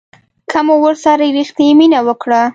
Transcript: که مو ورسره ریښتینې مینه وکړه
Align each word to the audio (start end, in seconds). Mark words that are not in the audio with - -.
که 0.51 0.59
مو 0.65 0.75
ورسره 0.85 1.25
ریښتینې 1.37 1.73
مینه 1.79 1.99
وکړه 2.07 2.41